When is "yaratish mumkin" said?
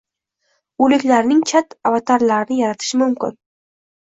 2.63-3.39